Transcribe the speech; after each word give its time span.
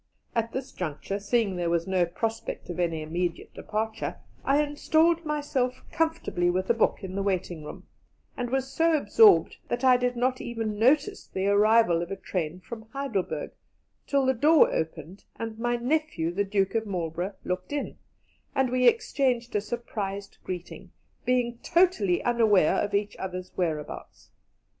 At 0.33 0.51
this 0.51 0.71
juncture, 0.71 1.19
seeing 1.19 1.57
there 1.57 1.69
was 1.69 1.85
no 1.85 2.07
prospect 2.07 2.71
of 2.71 2.79
any 2.79 3.03
immediate 3.03 3.53
departure, 3.53 4.17
I 4.43 4.63
installed 4.63 5.23
myself 5.25 5.83
comfortably 5.91 6.49
with 6.49 6.71
a 6.71 6.73
book 6.73 7.03
in 7.03 7.13
the 7.13 7.21
waiting 7.21 7.63
room, 7.63 7.85
and 8.35 8.49
was 8.49 8.67
so 8.73 8.97
absorbed 8.97 9.57
that 9.67 9.83
I 9.83 9.97
did 9.97 10.15
not 10.15 10.41
even 10.41 10.79
notice 10.79 11.27
the 11.27 11.45
arrival 11.49 12.01
of 12.01 12.09
a 12.09 12.15
train 12.15 12.61
from 12.61 12.87
Heidelberg, 12.93 13.51
till 14.07 14.25
the 14.25 14.33
door 14.33 14.73
opened, 14.73 15.25
and 15.37 15.59
my 15.59 15.75
nephew, 15.75 16.31
the 16.33 16.45
Duke 16.45 16.73
of 16.73 16.87
Marlborough, 16.87 17.35
looked 17.45 17.71
in, 17.71 17.99
and 18.55 18.71
we 18.71 18.87
exchanged 18.87 19.55
a 19.55 19.61
surprised 19.61 20.39
greeting, 20.43 20.91
being 21.25 21.59
totally 21.59 22.23
unaware 22.23 22.77
of 22.77 22.95
each 22.95 23.15
other's 23.17 23.51
whereabouts. 23.55 24.31